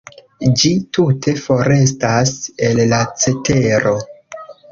Ĝi 0.61 0.69
tute 0.97 1.33
forestas 1.41 2.33
el 2.69 2.83
la 2.95 3.03
cetero. 3.25 3.95